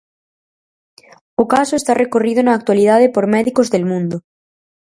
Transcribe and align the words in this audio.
O 1.41 1.43
caso 1.53 1.73
está 1.77 1.93
recorrido 2.03 2.39
na 2.43 2.57
actualidade 2.59 3.13
por 3.15 3.25
Médicos 3.35 3.67
del 3.73 3.85
Mundo. 3.91 4.17